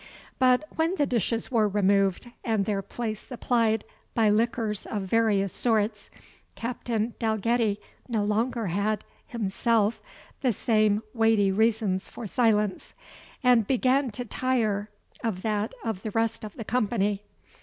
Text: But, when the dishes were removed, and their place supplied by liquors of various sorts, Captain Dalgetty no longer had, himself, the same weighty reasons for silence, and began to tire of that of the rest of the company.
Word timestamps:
But, 0.39 0.63
when 0.77 0.95
the 0.95 1.05
dishes 1.05 1.51
were 1.51 1.67
removed, 1.67 2.27
and 2.43 2.65
their 2.65 2.81
place 2.81 3.19
supplied 3.19 3.83
by 4.15 4.31
liquors 4.31 4.87
of 4.87 5.03
various 5.03 5.53
sorts, 5.53 6.09
Captain 6.55 7.13
Dalgetty 7.19 7.79
no 8.09 8.23
longer 8.23 8.65
had, 8.65 9.03
himself, 9.27 10.01
the 10.41 10.53
same 10.53 11.03
weighty 11.13 11.51
reasons 11.51 12.09
for 12.09 12.25
silence, 12.25 12.95
and 13.43 13.67
began 13.67 14.09
to 14.13 14.25
tire 14.25 14.89
of 15.23 15.43
that 15.43 15.71
of 15.83 16.01
the 16.01 16.09
rest 16.09 16.43
of 16.43 16.55
the 16.55 16.65
company. 16.65 17.21